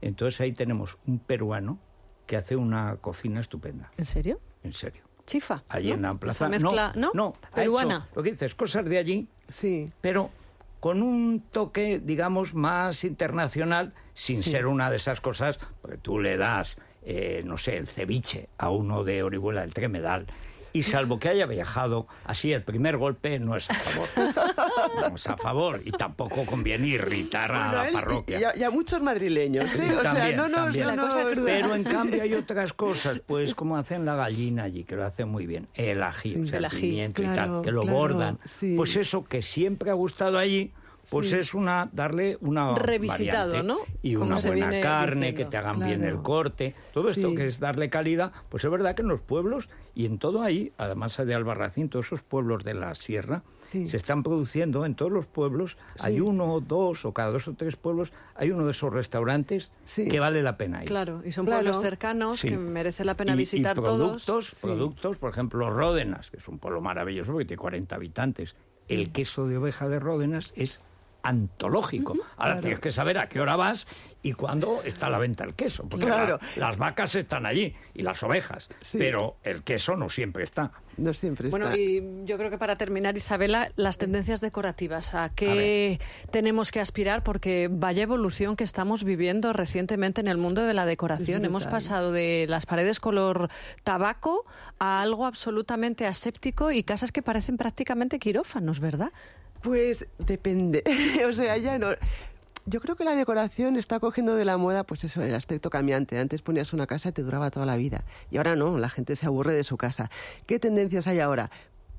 entonces 0.00 0.40
ahí 0.40 0.52
tenemos 0.52 0.98
un 1.06 1.18
peruano 1.18 1.80
que 2.26 2.36
hace 2.36 2.54
una 2.54 2.96
cocina 3.00 3.40
estupenda. 3.40 3.90
¿En 3.96 4.06
serio? 4.06 4.40
En 4.62 4.72
serio. 4.72 5.02
Chifa. 5.26 5.64
Allí 5.68 5.88
¿no? 5.88 5.94
en 5.96 6.02
la 6.02 6.14
plaza. 6.14 6.44
Esa 6.46 6.48
mezcla, 6.48 6.92
¿no? 6.94 7.34
Peruana. 7.54 8.06
hecho 8.06 8.14
lo 8.16 8.22
que 8.22 8.30
dices, 8.30 8.54
cosas 8.54 8.84
de 8.84 8.98
allí, 8.98 9.28
Sí, 9.48 9.90
pero 10.00 10.30
con 10.80 11.02
un 11.02 11.40
toque, 11.52 12.00
digamos, 12.02 12.54
más 12.54 13.04
internacional, 13.04 13.92
sin 14.14 14.42
ser 14.42 14.66
una 14.66 14.90
de 14.90 14.96
esas 14.96 15.20
cosas, 15.20 15.60
porque 15.82 15.98
tú 15.98 16.18
le 16.18 16.36
das, 16.36 16.78
eh, 17.02 17.42
no 17.44 17.58
sé, 17.58 17.76
el 17.76 17.86
ceviche 17.86 18.48
a 18.58 18.70
uno 18.70 19.04
de 19.04 19.22
Orihuela 19.22 19.60
del 19.60 19.74
Tremedal. 19.74 20.26
Y 20.72 20.82
salvo 20.84 21.18
que 21.18 21.28
haya 21.28 21.46
viajado, 21.46 22.06
así 22.24 22.52
el 22.52 22.62
primer 22.62 22.96
golpe 22.96 23.38
no 23.38 23.56
es 23.56 23.68
a 23.70 23.74
favor. 23.74 24.08
Es 25.14 25.26
a 25.26 25.36
favor. 25.36 25.80
Y 25.84 25.92
tampoco 25.92 26.44
conviene 26.44 26.88
irritar 26.88 27.52
a 27.52 27.68
Bueno, 27.70 27.84
la 27.84 27.90
parroquia. 27.92 28.38
Y, 28.38 28.42
y 28.42 28.44
a, 28.44 28.56
y 28.56 28.62
a 28.64 28.70
muchos 28.70 29.00
madrileños, 29.02 29.70
¿sí? 29.70 29.80
O 29.82 30.00
sea, 30.02 30.32
no 30.36 30.48
nos... 30.48 30.76
no 30.76 31.08
cruda. 31.08 31.42
Pero 31.44 31.74
en 31.74 31.84
Sí. 31.84 31.90
cambio 31.90 32.22
hay 32.22 32.34
otras 32.34 32.72
cosas, 32.72 33.20
pues 33.26 33.54
como 33.54 33.76
hacen 33.76 34.04
la 34.04 34.14
gallina 34.16 34.64
allí, 34.64 34.84
que 34.84 34.96
lo 34.96 35.04
hacen 35.04 35.28
muy 35.28 35.46
bien, 35.46 35.68
el 35.74 36.02
ají, 36.02 36.36
o 36.36 36.46
sea, 36.46 36.58
El 36.58 36.64
el, 36.64 36.70
ají, 36.70 36.80
pimiento 36.80 37.22
y 37.22 37.24
claro, 37.26 37.54
tal, 37.56 37.62
que 37.64 37.72
lo 37.72 37.82
claro, 37.82 37.96
bordan. 37.98 38.38
sí. 38.44 38.74
Pues 38.76 38.96
eso 38.96 39.24
que 39.24 39.42
siempre 39.42 39.90
ha 39.90 39.94
gustado 39.94 40.38
allí, 40.38 40.72
pues 41.10 41.30
Sí. 41.30 41.36
es 41.36 41.54
una 41.54 41.88
darle 41.92 42.36
una 42.40 42.74
Revisitado, 42.74 43.52
variante. 43.52 43.66
¿no? 43.72 43.78
Y 44.02 44.14
Como 44.14 44.26
una 44.26 44.40
buena 44.40 44.80
carne, 44.80 45.26
diciendo. 45.32 45.36
que 45.38 45.44
te 45.50 45.56
hagan 45.56 45.78
bien 45.80 46.04
el 46.04 46.20
corte, 46.22 46.74
todo 46.92 47.08
esto 47.10 47.30
Sí. 47.30 47.34
que 47.36 47.46
es 47.48 47.58
darle 47.58 47.88
calidad, 47.90 48.32
pues 48.48 48.64
es 48.64 48.70
verdad 48.70 48.94
que 48.94 49.02
en 49.02 49.08
los 49.08 49.20
pueblos 49.20 49.68
y 49.94 50.06
en 50.06 50.18
todo 50.18 50.42
ahí, 50.42 50.72
además 50.78 51.16
de 51.16 51.34
Albarracín, 51.34 51.88
todos 51.88 52.06
esos 52.06 52.22
pueblos 52.22 52.62
de 52.64 52.74
la 52.74 52.94
sierra, 52.94 53.42
Sí. 53.70 53.88
se 53.88 53.96
están 53.96 54.22
produciendo 54.22 54.84
en 54.84 54.94
todos 54.94 55.12
los 55.12 55.26
pueblos, 55.26 55.76
hay 56.00 56.20
uno 56.20 56.54
o 56.54 56.60
dos 56.60 57.04
o 57.04 57.12
cada 57.12 57.30
dos 57.30 57.46
o 57.48 57.54
tres 57.54 57.76
pueblos, 57.76 58.12
hay 58.34 58.50
uno 58.50 58.64
de 58.64 58.72
esos 58.72 58.92
restaurantes 58.92 59.70
Sí. 59.84 60.08
que 60.08 60.18
vale 60.20 60.42
la 60.42 60.56
pena 60.56 60.82
ir. 60.82 60.88
Claro, 60.88 61.22
y 61.24 61.32
son 61.32 61.46
Claro. 61.46 61.62
pueblos 61.62 61.82
cercanos 61.82 62.40
Sí. 62.40 62.48
que 62.48 62.56
merece 62.56 63.04
la 63.04 63.16
pena 63.16 63.34
Y- 63.34 63.38
visitar 63.38 63.76
y 63.78 63.80
todos. 63.82 63.98
productos, 64.24 64.58
productos, 64.60 65.18
por 65.18 65.30
ejemplo, 65.30 65.70
Ródenas, 65.70 66.30
que 66.30 66.38
es 66.38 66.48
un 66.48 66.58
pueblo 66.58 66.80
maravilloso 66.80 67.32
porque 67.32 67.44
tiene 67.44 67.60
40 67.60 67.94
habitantes. 67.96 68.56
El 68.88 69.12
queso 69.12 69.46
de 69.46 69.56
oveja 69.58 69.88
de 69.88 70.00
Ródenas 70.00 70.52
es 70.56 70.80
antológico. 71.22 72.16
Ahora 72.36 72.60
tienes 72.60 72.80
que 72.80 72.92
saber 72.92 73.18
a 73.18 73.28
qué 73.28 73.40
hora 73.40 73.56
vas 73.56 73.86
y 74.22 74.32
cuándo 74.32 74.82
está 74.84 75.06
a 75.06 75.10
la 75.10 75.18
venta 75.18 75.44
el 75.44 75.54
queso. 75.54 75.88
Porque 75.88 76.06
Claro. 76.06 76.38
la- 76.56 76.68
las 76.68 76.76
vacas 76.76 77.14
están 77.14 77.46
allí 77.46 77.74
y 77.94 78.02
las 78.02 78.22
ovejas, 78.22 78.68
Sí. 78.80 78.98
pero 78.98 79.36
el 79.42 79.62
queso 79.62 79.96
no 79.96 80.08
siempre 80.10 80.44
está. 80.44 80.72
No 80.98 81.14
siempre 81.14 81.48
está. 81.48 81.58
Bueno, 81.58 81.74
y 81.74 82.02
yo 82.26 82.36
creo 82.36 82.50
que 82.50 82.58
para 82.58 82.76
terminar, 82.76 83.16
Isabela, 83.16 83.72
las 83.76 83.96
tendencias 83.96 84.40
decorativas, 84.42 85.14
¿a 85.14 85.30
qué 85.30 85.98
tenemos 86.30 86.70
que 86.72 86.80
aspirar? 86.80 87.22
Porque 87.22 87.68
vaya 87.70 88.02
evolución 88.02 88.56
que 88.56 88.64
estamos 88.64 89.04
viviendo 89.04 89.52
recientemente 89.54 90.20
en 90.20 90.28
el 90.28 90.36
mundo 90.36 90.62
de 90.62 90.74
la 90.74 90.84
decoración. 90.84 91.44
Hemos 91.46 91.66
pasado 91.66 92.12
de 92.12 92.46
las 92.48 92.66
paredes 92.66 93.00
color 93.00 93.48
tabaco 93.84 94.44
a 94.78 95.00
algo 95.00 95.24
absolutamente 95.26 96.06
aséptico 96.06 96.70
y 96.70 96.82
casas 96.82 97.12
que 97.12 97.22
parecen 97.22 97.56
prácticamente 97.56 98.18
quirófanos, 98.18 98.80
¿verdad? 98.80 99.12
Pues 99.62 100.06
depende. 100.18 100.82
o 101.28 101.32
sea, 101.32 101.56
ya 101.58 101.78
no. 101.78 101.88
Yo 102.66 102.80
creo 102.80 102.94
que 102.94 103.04
la 103.04 103.14
decoración 103.14 103.76
está 103.76 104.00
cogiendo 104.00 104.34
de 104.34 104.44
la 104.44 104.56
moda, 104.56 104.84
pues 104.84 105.04
eso, 105.04 105.22
el 105.22 105.34
aspecto 105.34 105.70
cambiante. 105.70 106.18
Antes 106.18 106.42
ponías 106.42 106.72
una 106.72 106.86
casa 106.86 107.08
y 107.08 107.12
te 107.12 107.22
duraba 107.22 107.50
toda 107.50 107.66
la 107.66 107.76
vida. 107.76 108.04
Y 108.30 108.36
ahora 108.36 108.54
no, 108.54 108.78
la 108.78 108.88
gente 108.88 109.16
se 109.16 109.26
aburre 109.26 109.54
de 109.54 109.64
su 109.64 109.76
casa. 109.76 110.10
¿Qué 110.46 110.58
tendencias 110.58 111.06
hay 111.06 111.20
ahora? 111.20 111.50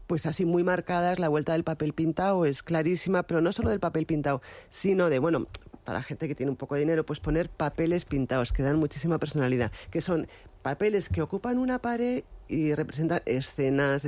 Pues 0.07 0.25
así 0.25 0.45
muy 0.45 0.63
marcadas, 0.63 1.19
la 1.19 1.29
vuelta 1.29 1.53
del 1.53 1.63
papel 1.63 1.93
pintado 1.93 2.45
es 2.45 2.63
clarísima, 2.63 3.23
pero 3.23 3.41
no 3.41 3.53
solo 3.53 3.69
del 3.69 3.79
papel 3.79 4.05
pintado, 4.05 4.41
sino 4.69 5.09
de, 5.09 5.19
bueno, 5.19 5.47
para 5.83 6.03
gente 6.03 6.27
que 6.27 6.35
tiene 6.35 6.51
un 6.51 6.57
poco 6.57 6.75
de 6.75 6.81
dinero, 6.81 7.05
pues 7.05 7.19
poner 7.19 7.49
papeles 7.49 8.05
pintados, 8.05 8.51
que 8.51 8.63
dan 8.63 8.77
muchísima 8.77 9.19
personalidad, 9.19 9.71
que 9.89 10.01
son 10.01 10.27
papeles 10.61 11.09
que 11.09 11.21
ocupan 11.21 11.57
una 11.57 11.79
pared 11.79 12.23
y 12.51 12.75
representan 12.75 13.21
escenas, 13.25 14.05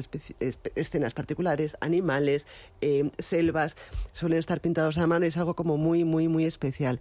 escenas 0.75 1.13
particulares, 1.13 1.77
animales, 1.79 2.45
eh, 2.81 3.09
selvas, 3.17 3.77
suelen 4.11 4.39
estar 4.39 4.59
pintados 4.59 4.97
a 4.97 5.07
mano 5.07 5.25
y 5.25 5.29
es 5.29 5.37
algo 5.37 5.55
como 5.55 5.77
muy, 5.77 6.03
muy, 6.03 6.27
muy 6.27 6.45
especial. 6.45 6.99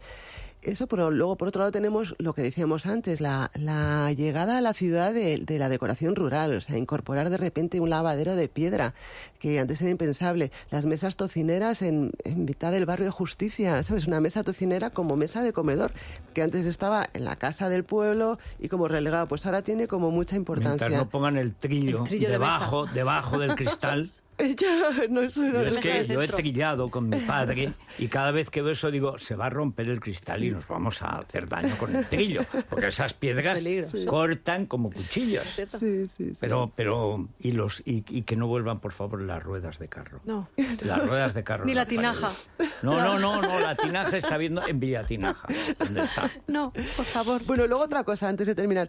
Eso, 0.62 0.87
pero 0.87 1.11
luego 1.11 1.37
por 1.37 1.49
otro 1.49 1.61
lado 1.61 1.73
tenemos 1.73 2.14
lo 2.19 2.35
que 2.35 2.42
decíamos 2.42 2.87
antes, 2.87 3.21
la, 3.21 3.50
la 3.54 4.12
llegada 4.12 4.59
a 4.59 4.61
la 4.61 4.75
ciudad 4.75 5.12
de, 5.12 5.38
de 5.38 5.59
la 5.59 5.69
decoración 5.69 6.14
rural, 6.14 6.54
o 6.54 6.61
sea, 6.61 6.78
incorporar 6.78 7.31
de 7.31 7.37
repente 7.37 7.81
un 7.81 7.90
lavadero 7.90 8.37
de 8.37 8.49
piedra, 8.49 8.95
que 9.40 9.59
antes 9.59 9.83
era 9.83 9.90
impensable, 9.90 10.52
las 10.71 10.87
mesas 10.87 11.16
tocineras 11.16 11.83
en, 11.83 12.12
en 12.23 12.45
mitad 12.45 12.71
del 12.71 12.87
barrio 12.87 13.07
de 13.07 13.11
Justicia, 13.11 13.83
¿sabes? 13.83 14.07
Una 14.07 14.21
mesa 14.21 14.45
tocinera 14.45 14.90
como 14.90 15.16
mesa 15.16 15.42
de 15.42 15.52
comedor, 15.52 15.92
que 16.33 16.42
antes 16.42 16.64
estaba 16.64 17.09
en 17.12 17.25
la 17.25 17.35
casa 17.35 17.69
del 17.69 17.83
pueblo 17.83 18.38
y 18.61 18.69
como 18.69 18.87
relegado, 18.87 19.26
pues 19.26 19.45
ahora 19.47 19.62
tiene 19.62 19.88
como 19.88 20.12
mucha 20.12 20.37
importancia. 20.37 20.87
Mientras 20.87 21.07
no 21.07 21.11
pongan 21.11 21.38
el 21.38 21.54
trillo, 21.54 21.99
El 21.99 22.04
trillo 22.04 22.28
de 22.28 22.33
debajo, 22.35 22.87
debajo 22.87 23.38
del 23.38 23.57
cristal. 23.57 24.12
Ya, 24.43 24.91
no, 25.09 25.23
Yo 25.25 25.43
no 25.53 25.61
es 25.61 25.79
que 25.79 26.05
lo 26.09 26.23
he 26.23 26.29
trillado 26.29 26.91
con 26.91 27.09
mi 27.09 27.19
padre 27.19 27.73
y 27.99 28.09
cada 28.09 28.33
vez 28.33 28.51
que 28.51 28.61
veo 28.63 28.73
eso 28.73 28.91
digo, 28.91 29.19
se 29.19 29.37
va 29.37 29.47
a 29.47 29.51
romper 29.51 29.89
el 29.89 30.01
cristal 30.01 30.43
y 30.43 30.51
nos 30.51 30.67
vamos 30.67 31.01
a 31.03 31.19
hacer 31.19 31.49
daño 31.49 31.77
con 31.79 31.95
el 31.95 32.07
trillo, 32.07 32.43
porque 32.71 32.89
esas 32.89 33.15
piedras 33.15 33.61
sí. 33.61 34.05
cortan 34.07 34.67
como 34.67 34.91
cuchillos. 34.91 35.47
Sí, 35.47 35.65
sí, 35.69 36.09
sí. 36.09 36.33
Pero, 36.41 36.73
pero, 36.75 37.29
y 37.39 37.53
los, 37.53 37.83
y, 37.85 38.05
y 38.09 38.23
que 38.23 38.37
no 38.37 38.47
vuelvan, 38.47 38.81
por 38.81 38.93
favor, 38.93 39.23
las 39.23 39.43
ruedas 39.43 39.79
de 39.79 39.89
carro. 39.89 40.21
No. 40.25 40.49
Las 40.83 41.07
ruedas 41.07 41.35
de 41.35 41.45
carro. 41.45 41.65
Ni 41.65 41.75
la 41.75 41.87
tinaja. 41.87 42.33
paredes. 42.57 42.75
No, 42.83 42.99
no, 42.99 43.19
no, 43.19 43.41
no, 43.41 43.61
la 43.61 43.77
tinaja 43.77 44.17
está 44.17 44.37
viendo 44.37 44.67
en 44.67 44.81
Villatinaja. 44.81 45.47
¿Dónde 45.79 46.01
está? 46.03 46.31
No, 46.47 46.73
por 46.73 47.05
favor. 47.05 47.45
Bueno, 47.45 47.67
luego 47.67 47.85
otra 47.85 48.05
cosa, 48.05 48.29
antes 48.29 48.47
de 48.47 48.55
terminar. 48.55 48.89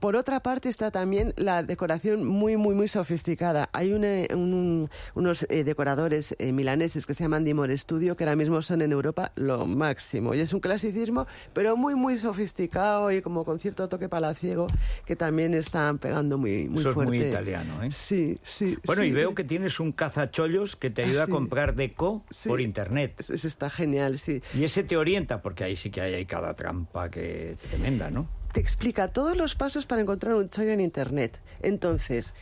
Por 0.00 0.16
otra 0.16 0.40
parte 0.40 0.70
está 0.70 0.90
también 0.90 1.34
la 1.36 1.62
decoración 1.62 2.24
muy, 2.26 2.56
muy, 2.56 2.74
muy 2.74 2.88
sofisticada. 2.88 3.68
Hay 3.74 3.92
un, 3.92 4.02
un- 4.34 4.88
unos 5.14 5.44
eh, 5.50 5.62
decoradores 5.62 6.34
eh, 6.38 6.52
milaneses 6.52 7.04
que 7.04 7.12
se 7.12 7.22
llaman 7.24 7.44
Dimor 7.44 7.76
Studio, 7.76 8.16
que 8.16 8.24
ahora 8.24 8.34
mismo 8.34 8.62
son 8.62 8.80
en 8.80 8.92
Europa 8.92 9.30
lo 9.34 9.66
máximo. 9.66 10.34
Y 10.34 10.40
es 10.40 10.54
un 10.54 10.60
clasicismo, 10.60 11.26
pero 11.52 11.76
muy, 11.76 11.94
muy 11.96 12.16
sofisticado 12.16 13.12
y 13.12 13.20
como 13.20 13.44
con 13.44 13.58
cierto 13.58 13.90
toque 13.90 14.08
palaciego, 14.08 14.68
que 15.04 15.16
también 15.16 15.52
están 15.52 15.98
pegando 15.98 16.38
muy, 16.38 16.66
muy 16.66 16.80
Eso 16.80 16.88
es 16.88 16.94
fuerte. 16.94 17.18
muy 17.18 17.26
italiano, 17.28 17.82
¿eh? 17.82 17.90
Sí, 17.92 18.38
sí. 18.42 18.78
Bueno, 18.86 19.02
sí. 19.02 19.08
y 19.08 19.12
veo 19.12 19.34
que 19.34 19.44
tienes 19.44 19.78
un 19.80 19.92
cazachollos 19.92 20.76
que 20.76 20.88
te 20.88 21.02
Ah, 21.02 21.06
ayuda 21.08 21.26
sí. 21.26 21.30
a 21.30 21.34
comprar 21.34 21.74
deco 21.74 22.24
Sí. 22.30 22.48
por 22.48 22.62
internet. 22.62 23.20
Eso 23.28 23.46
está 23.46 23.68
genial, 23.68 24.18
sí. 24.18 24.40
Y 24.54 24.64
ese 24.64 24.82
te 24.82 24.96
orienta, 24.96 25.42
porque 25.42 25.64
ahí 25.64 25.76
sí 25.76 25.90
que 25.90 26.00
hay, 26.00 26.14
hay 26.14 26.24
cada 26.24 26.54
trampa 26.54 27.10
que 27.10 27.58
tremenda, 27.68 28.10
¿no? 28.10 28.39
Te 28.52 28.60
explica 28.60 29.08
todos 29.08 29.36
los 29.36 29.54
pasos 29.54 29.86
para 29.86 30.02
encontrar 30.02 30.34
un 30.34 30.48
chollo 30.48 30.72
en 30.72 30.80
Internet. 30.80 31.38
Entonces, 31.62 32.34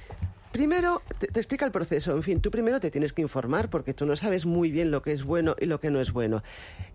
primero 0.53 1.03
te, 1.19 1.27
te 1.29 1.41
explica 1.41 1.65
el 1.65 1.73
proceso. 1.73 2.13
En 2.13 2.23
fin, 2.23 2.41
tú 2.41 2.51
primero 2.51 2.81
te 2.81 2.91
tienes 2.91 3.13
que 3.13 3.23
informar 3.23 3.69
porque 3.71 3.95
tú 3.95 4.07
no 4.07 4.17
sabes 4.17 4.47
muy 4.47 4.71
bien 4.71 4.91
lo 4.91 5.03
que 5.03 5.13
es 5.13 5.25
bueno 5.25 5.57
y 5.59 5.67
lo 5.67 5.81
que 5.81 5.91
no 5.91 6.01
es 6.01 6.13
bueno. 6.13 6.43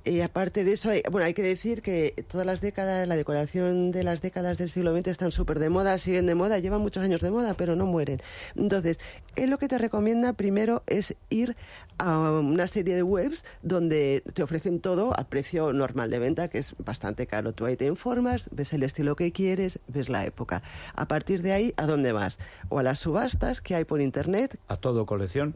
Y 0.05 0.19
aparte 0.19 0.65
de 0.65 0.73
eso, 0.73 0.89
hay, 0.89 1.01
bueno, 1.09 1.25
hay 1.25 1.33
que 1.33 1.41
decir 1.43 1.81
que 1.81 2.25
todas 2.29 2.45
las 2.45 2.59
décadas, 2.59 3.07
la 3.07 3.15
decoración 3.15 3.91
de 3.91 4.03
las 4.03 4.21
décadas 4.21 4.57
del 4.57 4.69
siglo 4.69 4.93
XX 4.97 5.07
están 5.07 5.31
súper 5.31 5.59
de 5.59 5.69
moda, 5.69 5.97
siguen 5.97 6.25
de 6.25 6.35
moda, 6.35 6.59
llevan 6.59 6.81
muchos 6.81 7.03
años 7.03 7.21
de 7.21 7.31
moda, 7.31 7.53
pero 7.53 7.77
no 7.77 7.85
mueren. 7.85 8.21
Entonces, 8.57 8.99
él 9.37 9.49
lo 9.49 9.57
que 9.57 9.69
te 9.69 9.77
recomienda 9.77 10.33
primero 10.33 10.83
es 10.87 11.15
ir 11.29 11.55
a 11.99 12.31
una 12.31 12.67
serie 12.67 12.95
de 12.95 13.03
webs 13.03 13.45
donde 13.61 14.23
te 14.33 14.43
ofrecen 14.43 14.81
todo 14.81 15.17
al 15.17 15.27
precio 15.27 15.71
normal 15.71 16.09
de 16.09 16.19
venta, 16.19 16.49
que 16.49 16.57
es 16.57 16.75
bastante 16.79 17.25
caro. 17.25 17.53
Tú 17.53 17.63
ahí 17.65 17.77
te 17.77 17.85
informas, 17.85 18.49
ves 18.51 18.73
el 18.73 18.83
estilo 18.83 19.15
que 19.15 19.31
quieres, 19.31 19.79
ves 19.87 20.09
la 20.09 20.25
época. 20.25 20.63
A 20.95 21.07
partir 21.07 21.41
de 21.41 21.53
ahí, 21.53 21.73
¿a 21.77 21.85
dónde 21.85 22.11
vas? 22.11 22.39
O 22.67 22.79
a 22.79 22.83
las 22.83 22.99
subastas 22.99 23.61
que 23.61 23.75
hay 23.75 23.85
por 23.85 24.01
internet, 24.01 24.59
A 24.67 24.75
todo 24.75 25.05
colección. 25.05 25.55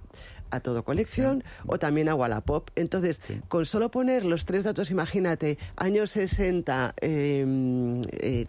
a 0.50 0.62
todo 0.62 0.84
colección 0.86 1.44
o 1.66 1.78
también 1.78 2.08
a 2.08 2.16
Wallapop. 2.16 2.70
Entonces, 2.76 3.20
con 3.50 3.66
solo 3.66 3.92
poner 3.92 4.24
los 4.38 4.46
tres 4.46 4.64
datos, 4.64 4.92
imagínate, 4.92 5.58
años 5.78 6.12
60, 6.12 6.94
eh, 7.02 8.02
eh, 8.20 8.46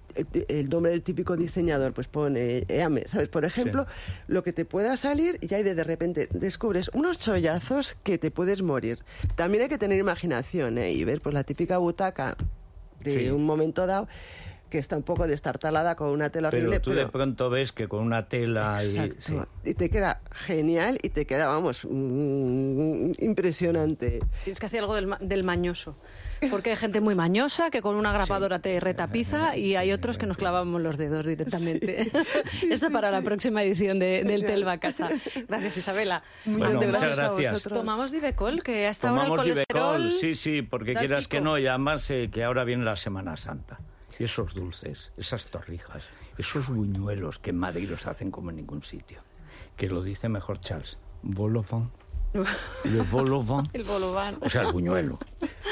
el- 0.48 0.68
nombre 0.68 0.92
del 0.92 1.00
típico 1.02 1.34
diseñador, 1.34 1.94
pues 1.94 2.08
pone 2.08 2.66
EAME, 2.68 3.08
¿sabes? 3.08 3.28
Por 3.30 3.46
ejemplo, 3.46 3.86
lo 4.26 4.42
que 4.42 4.52
te 4.52 4.66
pueda 4.66 4.98
salir 4.98 5.38
y 5.40 5.54
ahí 5.54 5.62
de, 5.62 5.74
de 5.74 5.84
repente 5.84 6.28
descubres 6.30 6.90
unos 6.92 7.18
chollazos 7.18 7.96
que 8.02 8.18
te 8.18 8.30
puedes 8.30 8.60
morir. 8.60 8.98
También 9.34 9.62
hay 9.62 9.68
que 9.70 9.78
tener 9.78 9.98
imaginación 9.98 10.76
¿eh? 10.76 10.92
y 10.92 11.04
ver 11.04 11.22
pues 11.22 11.32
la 11.34 11.42
típica 11.42 11.78
butaca 11.78 12.36
de 13.02 13.18
Sí. 13.18 13.28
un 13.30 13.44
momento 13.46 13.86
dado 13.86 14.08
que 14.68 14.78
está 14.78 14.96
un 14.96 15.02
poco 15.02 15.26
destartalada 15.26 15.94
con 15.96 16.08
una 16.10 16.30
tela 16.30 16.50
Pero 16.50 16.62
horrible. 16.68 16.80
tú 16.80 16.90
de 16.92 17.06
pronto 17.06 17.50
ves 17.50 17.72
que 17.72 17.88
con 17.88 18.00
una 18.04 18.28
tela 18.28 18.78
y... 18.82 18.86
Exacto. 18.98 19.16
sí. 19.20 19.34
Y 19.70 19.74
te 19.74 19.90
queda 19.90 20.20
genial 20.32 20.98
y 21.02 21.08
te 21.10 21.26
queda, 21.26 21.46
vamos, 21.48 21.84
mm, 21.88 23.12
impresionante. 23.18 24.20
Tienes 24.44 24.60
que 24.60 24.66
hacer 24.66 24.80
algo 24.80 24.94
del, 24.94 25.06
ma- 25.06 25.18
del 25.20 25.44
mañoso. 25.44 25.96
Porque 26.52 26.70
hay 26.70 26.76
gente 26.76 27.00
muy 27.00 27.16
mañosa 27.16 27.68
que 27.68 27.82
con 27.82 27.96
una 27.96 28.12
grapadora 28.12 28.60
te 28.60 28.78
retapiza 28.78 29.56
y 29.56 29.74
hay 29.74 29.90
otros 29.92 30.18
que 30.18 30.26
nos 30.26 30.36
clavamos 30.36 30.80
los 30.80 30.96
dedos 30.96 31.26
directamente. 31.26 32.02
Esto 32.70 32.86
sí, 32.86 32.92
para 32.92 33.10
la 33.10 33.18
sí. 33.18 33.24
próxima 33.24 33.62
edición 33.64 33.98
de, 33.98 34.22
del. 34.22 34.44
Telva 34.44 34.78
casa. 34.78 35.08
Gracias, 35.48 35.78
Isabela. 35.78 36.22
Bueno, 36.44 36.74
muchas 36.74 36.88
gracias 36.90 37.18
a 37.18 37.22
gracias. 37.30 37.52
vosotros. 37.54 37.78
Tomamos 37.80 38.12
Divecol, 38.12 38.62
que 38.62 38.86
hasta 38.86 39.08
ahora 39.08 39.22
el 39.22 39.26
Tomamos 39.30 39.46
colesterol... 39.52 39.98
Divecol, 40.04 40.20
sí, 40.20 40.34
sí, 40.36 40.62
porque 40.62 40.94
quieras 40.94 41.26
que 41.26 41.38
pico. 41.38 41.44
no, 41.50 41.58
y 41.58 41.66
además 41.66 42.08
eh, 42.12 42.30
que 42.32 42.44
ahora 42.44 42.62
viene 42.62 42.84
la 42.84 42.94
Semana 42.94 43.36
Santa. 43.36 43.80
Y 44.18 44.24
esos 44.24 44.54
dulces, 44.54 45.12
esas 45.16 45.46
torrijas, 45.46 46.04
esos 46.36 46.68
buñuelos 46.68 47.38
que 47.38 47.50
en 47.50 47.58
Madrid 47.58 47.88
los 47.88 48.06
hacen 48.06 48.30
como 48.30 48.50
en 48.50 48.56
ningún 48.56 48.82
sitio. 48.82 49.22
Que 49.76 49.88
lo 49.88 50.02
dice 50.02 50.28
mejor 50.28 50.60
Charles. 50.60 50.98
Volovant. 51.22 51.92
Le 52.84 53.00
volovant. 53.10 53.74
El 53.74 53.84
bolobán. 53.84 54.36
O 54.40 54.48
sea, 54.48 54.62
el 54.62 54.72
buñuelo. 54.72 55.18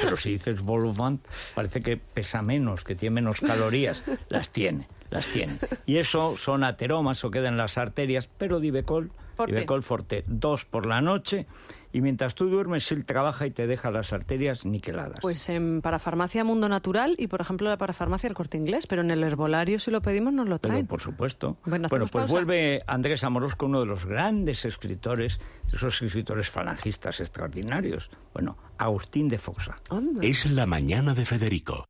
Pero 0.01 0.17
si 0.17 0.31
dices 0.31 0.63
volovant, 0.63 1.25
parece 1.55 1.83
que 1.83 1.97
pesa 1.97 2.43
menos, 2.43 2.85
que 2.85 2.95
tiene 2.95 3.17
menos 3.17 3.41
calorías. 3.41 4.03
Las 4.29 4.51
tiene, 4.51 4.89
las 5.11 5.27
tiene. 5.27 5.59
Y 5.85 5.99
eso 5.99 6.37
son 6.37 6.65
ateromas 6.65 7.25
o 7.25 7.31
quedan 7.31 7.55
en 7.55 7.59
las 7.59 7.79
arterias, 7.79 8.29
pero 8.39 8.61
Divecol, 8.61 9.11
Forte. 9.37 9.53
Divecol 9.53 9.83
Forte, 9.83 10.25
dos 10.27 10.65
por 10.65 10.87
la 10.87 11.01
noche. 11.01 11.47
Y 11.93 12.03
mientras 12.03 12.35
tú 12.35 12.51
duermes, 12.51 12.91
él 12.93 13.07
trabaja 13.07 13.47
y 13.47 13.51
te 13.53 13.67
deja 13.67 13.91
las 13.91 14.13
arterias 14.13 14.67
niqueladas. 14.67 15.19
Pues 15.23 15.49
en 15.49 15.81
Parafarmacia 15.81 16.45
Mundo 16.45 16.69
Natural 16.69 17.15
y, 17.17 17.27
por 17.29 17.41
ejemplo, 17.41 17.69
la 17.71 17.79
Parafarmacia 17.79 18.29
El 18.29 18.35
Corte 18.35 18.59
Inglés, 18.59 18.87
pero 18.87 19.01
en 19.01 19.11
el 19.11 19.23
herbolario, 19.23 19.79
si 19.79 19.91
lo 19.91 20.03
pedimos, 20.03 20.35
nos 20.35 20.47
lo 20.49 20.59
Pero 20.59 20.73
traen. 20.75 20.87
por 20.87 21.01
supuesto. 21.01 21.57
Bueno, 21.65 21.89
Bueno, 21.89 22.07
pues 22.07 22.25
pausa. 22.25 22.33
vuelve 22.35 22.83
Andrés 22.87 23.25
Amorosco, 23.25 23.65
uno 23.67 23.81
de 23.81 23.87
los 23.87 24.05
grandes 24.05 24.67
escritores, 24.67 25.41
esos 25.73 26.03
escritores 26.03 26.51
falangistas 26.51 27.21
extraordinarios. 27.21 28.11
Bueno, 28.35 28.59
Agustín 28.77 29.29
de 29.29 29.39
Foxa. 29.39 29.77
Es 30.21 30.51
la 30.51 30.67
mañana 30.67 31.15
de 31.15 31.25
Federico, 31.25 31.87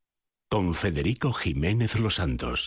con 0.48 0.72
Federico 0.74 1.32
Jiménez 1.32 1.98
Los 1.98 2.16
Santos. 2.16 2.64